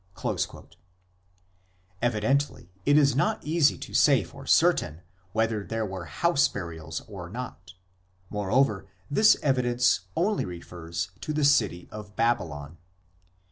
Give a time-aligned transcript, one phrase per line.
[0.23, 0.35] l
[2.01, 7.29] Evidently it is not easy to say for certain whether there were house burials or
[7.29, 7.73] not;
[8.31, 12.79] moreover this evidence only refers to the city of Babylon.